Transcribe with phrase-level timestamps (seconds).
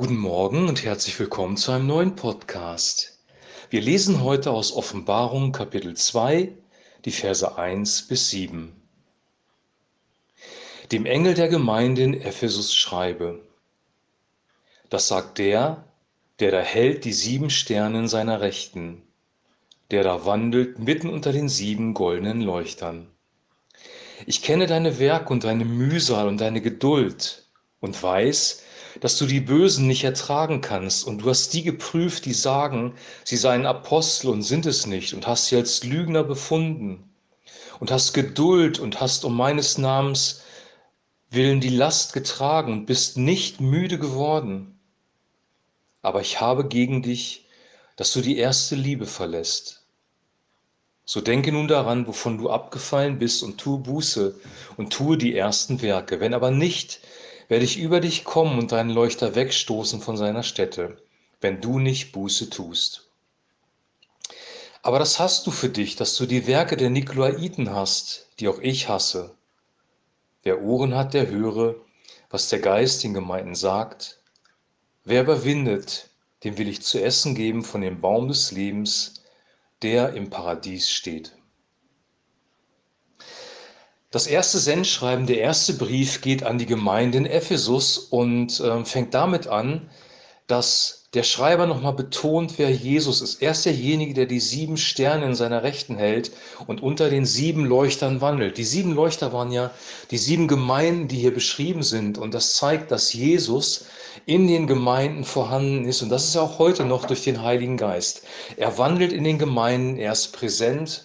[0.00, 3.18] Guten Morgen und herzlich willkommen zu einem neuen Podcast.
[3.68, 6.54] Wir lesen heute aus Offenbarung Kapitel 2,
[7.04, 8.72] die Verse 1 bis 7.
[10.90, 13.42] Dem Engel der Gemeinde in Ephesus schreibe,
[14.88, 15.84] das sagt der,
[16.38, 19.02] der da hält die sieben Sterne in seiner Rechten,
[19.90, 23.10] der da wandelt mitten unter den sieben goldenen Leuchtern.
[24.24, 27.44] Ich kenne deine Werke und deine Mühsal und deine Geduld
[27.80, 28.62] und weiß,
[29.00, 33.36] dass du die Bösen nicht ertragen kannst und du hast die geprüft, die sagen, sie
[33.36, 37.10] seien Apostel und sind es nicht und hast sie als Lügner befunden
[37.80, 40.42] und hast Geduld und hast um meines Namens
[41.30, 44.78] willen die Last getragen und bist nicht müde geworden.
[46.02, 47.46] Aber ich habe gegen dich,
[47.96, 49.82] dass du die erste Liebe verlässt.
[51.04, 54.38] So denke nun daran, wovon du abgefallen bist und tue Buße
[54.76, 56.20] und tue die ersten Werke.
[56.20, 57.00] Wenn aber nicht,
[57.50, 60.96] werde ich über dich kommen und deinen Leuchter wegstoßen von seiner Stätte,
[61.40, 63.08] wenn du nicht Buße tust.
[64.82, 68.60] Aber das hast du für dich, dass du die Werke der Nikolaiten hast, die auch
[68.60, 69.34] ich hasse.
[70.44, 71.74] Wer Ohren hat, der höre,
[72.30, 74.20] was der Geist den Gemeinden sagt.
[75.02, 76.08] Wer überwindet,
[76.44, 79.24] dem will ich zu essen geben von dem Baum des Lebens,
[79.82, 81.32] der im Paradies steht.
[84.12, 89.14] Das erste Sendschreiben, der erste Brief geht an die Gemeinde in Ephesus und äh, fängt
[89.14, 89.88] damit an,
[90.48, 93.40] dass der Schreiber nochmal betont, wer Jesus ist.
[93.40, 96.32] Er ist derjenige, der die sieben Sterne in seiner Rechten hält
[96.66, 98.58] und unter den sieben Leuchtern wandelt.
[98.58, 99.70] Die sieben Leuchter waren ja
[100.10, 102.18] die sieben Gemeinden, die hier beschrieben sind.
[102.18, 103.84] Und das zeigt, dass Jesus
[104.26, 106.02] in den Gemeinden vorhanden ist.
[106.02, 108.22] Und das ist auch heute noch durch den Heiligen Geist.
[108.56, 111.04] Er wandelt in den Gemeinden, er ist präsent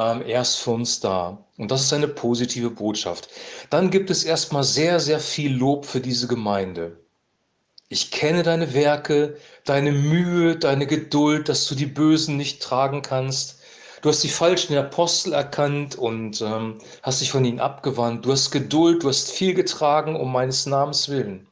[0.00, 1.44] ähm, er ist für uns da.
[1.58, 3.28] Und das ist eine positive Botschaft.
[3.68, 6.98] Dann gibt es erstmal sehr, sehr viel Lob für diese Gemeinde.
[7.90, 13.58] Ich kenne deine Werke, deine Mühe, deine Geduld, dass du die Bösen nicht tragen kannst.
[14.00, 18.24] Du hast die falschen Apostel erkannt und ähm, hast dich von ihnen abgewandt.
[18.24, 21.46] Du hast Geduld, du hast viel getragen um meines Namens willen.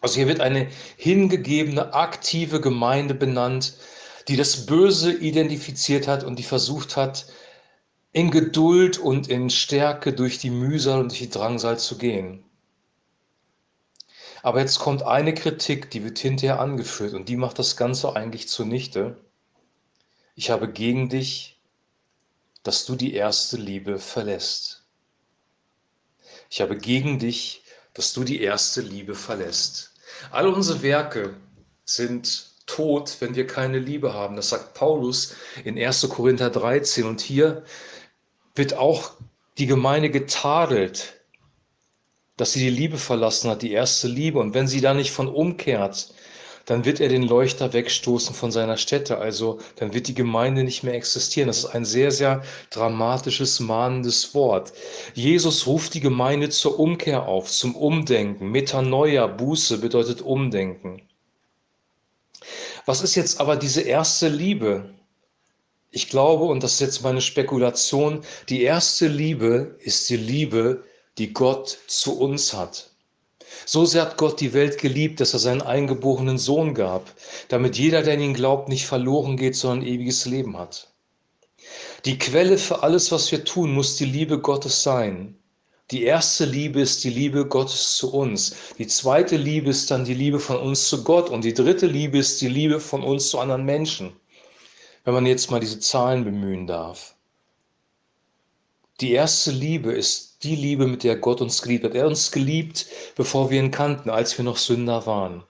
[0.00, 3.74] Also hier wird eine hingegebene, aktive Gemeinde benannt,
[4.28, 7.26] die das Böse identifiziert hat und die versucht hat,
[8.12, 12.44] in Geduld und in Stärke durch die Mühsal und durch die Drangsal zu gehen.
[14.42, 18.48] Aber jetzt kommt eine Kritik, die wird hinterher angeführt und die macht das Ganze eigentlich
[18.48, 19.16] zunichte.
[20.34, 21.60] Ich habe gegen dich,
[22.62, 24.84] dass du die erste Liebe verlässt.
[26.50, 27.62] Ich habe gegen dich,
[27.94, 29.94] dass du die erste Liebe verlässt.
[30.30, 31.34] All unsere Werke
[31.84, 34.36] sind tot, wenn wir keine Liebe haben.
[34.36, 35.34] Das sagt Paulus
[35.64, 36.08] in 1.
[36.08, 37.04] Korinther 13.
[37.04, 37.64] Und hier
[38.54, 39.12] wird auch
[39.58, 41.20] die Gemeinde getadelt,
[42.36, 44.38] dass sie die Liebe verlassen hat, die erste Liebe.
[44.38, 46.12] Und wenn sie da nicht von umkehrt,
[46.66, 49.18] dann wird er den Leuchter wegstoßen von seiner Stätte.
[49.18, 51.48] Also dann wird die Gemeinde nicht mehr existieren.
[51.48, 54.72] Das ist ein sehr, sehr dramatisches, mahnendes Wort.
[55.14, 58.50] Jesus ruft die Gemeinde zur Umkehr auf, zum Umdenken.
[58.50, 61.02] Metanoia, Buße bedeutet Umdenken.
[62.86, 64.90] Was ist jetzt aber diese erste Liebe?
[65.90, 70.82] Ich glaube, und das ist jetzt meine Spekulation, die erste Liebe ist die Liebe,
[71.18, 72.90] die Gott zu uns hat.
[73.66, 77.12] So sehr hat Gott die Welt geliebt, dass er seinen eingeborenen Sohn gab,
[77.48, 80.88] damit jeder, der in ihn glaubt, nicht verloren geht, sondern ewiges Leben hat.
[82.04, 85.38] Die Quelle für alles, was wir tun, muss die Liebe Gottes sein.
[85.92, 88.56] Die erste Liebe ist die Liebe Gottes zu uns.
[88.78, 91.28] Die zweite Liebe ist dann die Liebe von uns zu Gott.
[91.28, 94.16] Und die dritte Liebe ist die Liebe von uns zu anderen Menschen.
[95.04, 97.14] Wenn man jetzt mal diese Zahlen bemühen darf.
[99.02, 101.94] Die erste Liebe ist die Liebe, mit der Gott uns geliebt hat.
[101.94, 105.44] Er hat uns geliebt, bevor wir ihn kannten, als wir noch Sünder waren.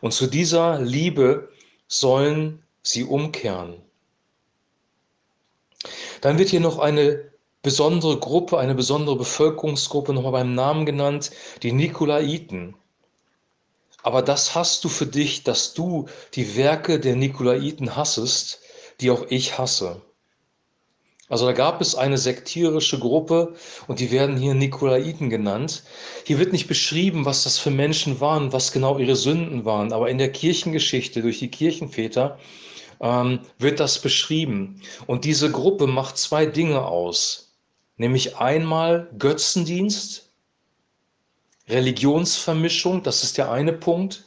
[0.00, 1.52] Und zu dieser Liebe
[1.86, 3.74] sollen sie umkehren.
[6.20, 7.30] Dann wird hier noch eine
[7.68, 11.30] besondere Gruppe, eine besondere Bevölkerungsgruppe nochmal beim Namen genannt,
[11.62, 12.74] die Nikolaiten.
[14.02, 18.60] Aber das hast du für dich, dass du die Werke der Nikolaiten hassest,
[19.02, 20.00] die auch ich hasse.
[21.28, 23.52] Also da gab es eine sektierische Gruppe
[23.86, 25.82] und die werden hier Nikolaiten genannt.
[26.24, 30.08] Hier wird nicht beschrieben, was das für Menschen waren, was genau ihre Sünden waren, aber
[30.08, 32.38] in der Kirchengeschichte durch die Kirchenväter
[33.02, 34.80] ähm, wird das beschrieben.
[35.06, 37.47] Und diese Gruppe macht zwei Dinge aus
[37.98, 40.30] nämlich einmal Götzendienst,
[41.68, 44.24] Religionsvermischung, das ist der eine Punkt.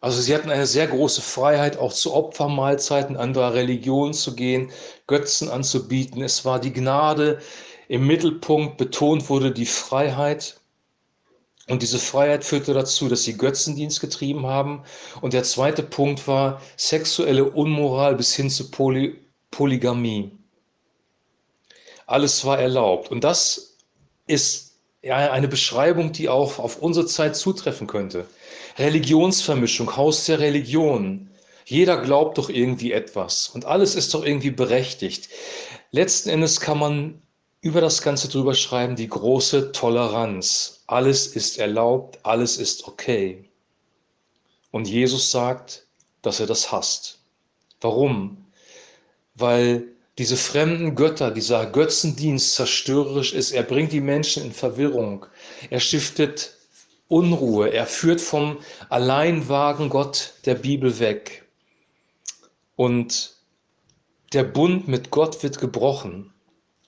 [0.00, 4.70] Also sie hatten eine sehr große Freiheit, auch zu Opfermahlzeiten anderer Religionen zu gehen,
[5.06, 6.22] Götzen anzubieten.
[6.22, 7.40] Es war die Gnade
[7.88, 10.60] im Mittelpunkt, betont wurde die Freiheit.
[11.68, 14.84] Und diese Freiheit führte dazu, dass sie Götzendienst getrieben haben.
[15.20, 19.18] Und der zweite Punkt war sexuelle Unmoral bis hin zu Poly
[19.50, 20.30] Polygamie.
[22.06, 23.10] Alles war erlaubt.
[23.10, 23.76] Und das
[24.26, 28.26] ist eine Beschreibung, die auch auf unsere Zeit zutreffen könnte.
[28.78, 31.30] Religionsvermischung, Haus der Religion.
[31.64, 35.28] Jeder glaubt doch irgendwie etwas und alles ist doch irgendwie berechtigt.
[35.90, 37.22] Letzten Endes kann man
[37.60, 40.84] über das Ganze drüber schreiben, die große Toleranz.
[40.86, 43.50] Alles ist erlaubt, alles ist okay.
[44.70, 45.86] Und Jesus sagt,
[46.22, 47.18] dass er das hasst.
[47.80, 48.46] Warum?
[49.34, 53.52] Weil diese fremden Götter, dieser Götzendienst zerstörerisch ist.
[53.52, 55.26] Er bringt die Menschen in Verwirrung.
[55.68, 56.56] Er stiftet
[57.08, 57.68] Unruhe.
[57.68, 58.58] Er führt vom
[58.88, 61.44] alleinwagen Gott der Bibel weg.
[62.76, 63.34] Und
[64.32, 66.32] der Bund mit Gott wird gebrochen.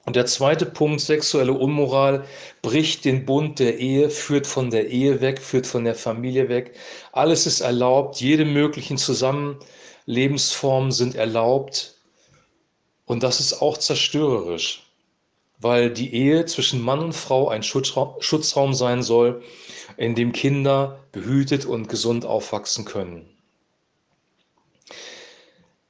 [0.07, 2.25] Und der zweite Punkt, sexuelle Unmoral,
[2.63, 6.75] bricht den Bund der Ehe, führt von der Ehe weg, führt von der Familie weg.
[7.13, 11.98] Alles ist erlaubt, jede möglichen Zusammenlebensformen sind erlaubt.
[13.09, 14.83] Und das ist auch zerstörerisch,
[15.59, 19.43] weil die Ehe zwischen Mann und Frau ein Schutzraum sein soll,
[19.97, 23.27] in dem Kinder behütet und gesund aufwachsen können.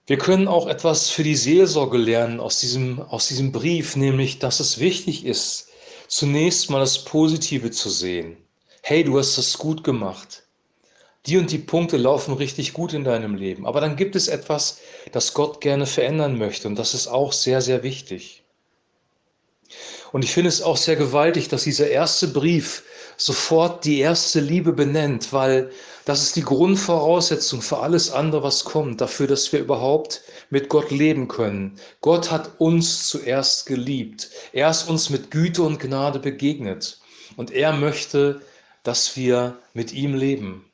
[0.06, 4.60] Wir können auch etwas für die Seelsorge lernen aus diesem, aus diesem Brief, nämlich, dass
[4.60, 5.70] es wichtig ist,
[6.06, 8.36] zunächst mal das Positive zu sehen.
[8.80, 10.44] Hey, du hast das gut gemacht
[11.26, 13.66] die und die Punkte laufen richtig gut in deinem Leben.
[13.66, 14.80] Aber dann gibt es etwas,
[15.12, 16.68] das Gott gerne verändern möchte.
[16.68, 18.44] Und das ist auch sehr, sehr wichtig.
[20.12, 22.84] Und ich finde es auch sehr gewaltig, dass dieser erste Brief
[23.18, 25.70] sofort die erste Liebe benennt, weil
[26.04, 30.90] das ist die Grundvoraussetzung für alles andere, was kommt, dafür, dass wir überhaupt mit Gott
[30.90, 31.78] leben können.
[32.00, 34.30] Gott hat uns zuerst geliebt.
[34.52, 37.00] Er ist uns mit Güte und Gnade begegnet.
[37.36, 38.40] Und er möchte,
[38.84, 40.67] dass wir mit ihm leben.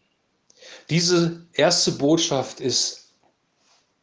[0.90, 3.04] Diese erste Botschaft ist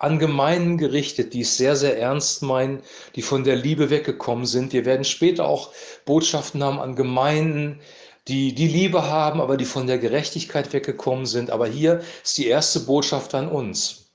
[0.01, 2.81] an Gemeinden gerichtet, die es sehr, sehr ernst meinen,
[3.15, 4.73] die von der Liebe weggekommen sind.
[4.73, 5.71] Wir werden später auch
[6.05, 7.79] Botschaften haben an Gemeinden,
[8.27, 11.51] die die Liebe haben, aber die von der Gerechtigkeit weggekommen sind.
[11.51, 14.09] Aber hier ist die erste Botschaft an uns.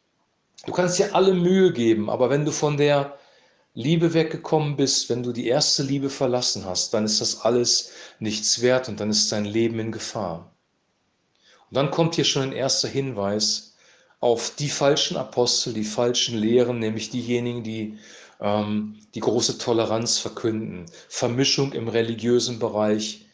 [0.64, 3.16] Du kannst dir alle Mühe geben, aber wenn du von der
[3.74, 8.62] Liebe weggekommen bist, wenn du die erste Liebe verlassen hast, dann ist das alles nichts
[8.62, 10.55] wert und dann ist dein Leben in Gefahr.
[11.70, 13.74] Und dann kommt hier schon ein erster Hinweis
[14.20, 17.98] auf die falschen Apostel, die falschen Lehren, nämlich diejenigen, die
[18.40, 20.86] ähm, die große Toleranz verkünden.
[21.08, 23.26] Vermischung im religiösen Bereich,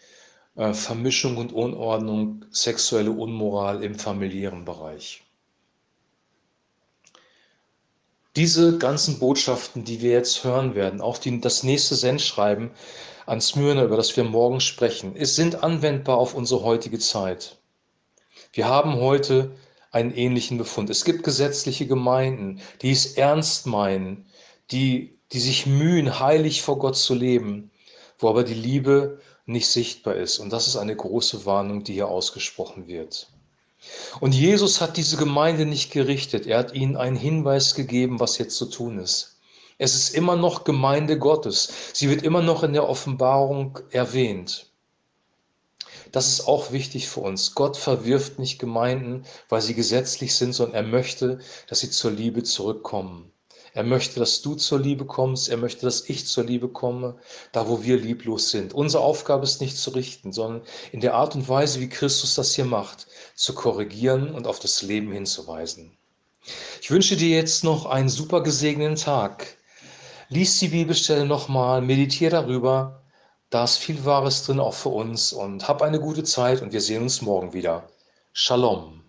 [0.56, 5.22] äh, Vermischung und Unordnung, sexuelle Unmoral im familiären Bereich.
[8.36, 12.70] Diese ganzen Botschaften, die wir jetzt hören werden, auch die, das nächste Sendschreiben
[13.26, 17.58] an Smyrna, über das wir morgen sprechen, ist, sind anwendbar auf unsere heutige Zeit.
[18.52, 19.56] Wir haben heute
[19.92, 20.90] einen ähnlichen Befund.
[20.90, 24.26] Es gibt gesetzliche Gemeinden, die es ernst meinen,
[24.70, 27.70] die, die sich mühen, heilig vor Gott zu leben,
[28.18, 30.38] wo aber die Liebe nicht sichtbar ist.
[30.38, 33.28] Und das ist eine große Warnung, die hier ausgesprochen wird.
[34.20, 36.46] Und Jesus hat diese Gemeinde nicht gerichtet.
[36.46, 39.40] Er hat ihnen einen Hinweis gegeben, was jetzt zu tun ist.
[39.78, 41.72] Es ist immer noch Gemeinde Gottes.
[41.92, 44.71] Sie wird immer noch in der Offenbarung erwähnt.
[46.12, 47.54] Das ist auch wichtig für uns.
[47.54, 52.42] Gott verwirft nicht Gemeinden, weil sie gesetzlich sind, sondern er möchte, dass sie zur Liebe
[52.42, 53.32] zurückkommen.
[53.74, 55.48] Er möchte, dass du zur Liebe kommst.
[55.48, 57.16] Er möchte, dass ich zur Liebe komme,
[57.52, 58.74] da wo wir lieblos sind.
[58.74, 62.54] Unsere Aufgabe ist nicht zu richten, sondern in der Art und Weise, wie Christus das
[62.54, 65.96] hier macht, zu korrigieren und auf das Leben hinzuweisen.
[66.82, 69.56] Ich wünsche dir jetzt noch einen super gesegneten Tag.
[70.28, 73.01] Lies die Bibelstelle nochmal, meditiere darüber
[73.52, 76.80] da ist viel Wahres drin auch für uns und hab eine gute Zeit und wir
[76.80, 77.86] sehen uns morgen wieder.
[78.32, 79.01] Shalom.